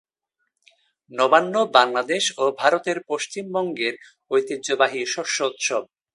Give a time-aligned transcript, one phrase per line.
[1.11, 3.93] নবান্ন বাংলাদেশ ও ভারতের পশ্চিমবঙ্গের
[4.31, 5.83] ঐতিহ্যবাহী শস্যোৎসব।